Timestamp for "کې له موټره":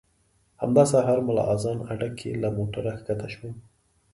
2.17-2.91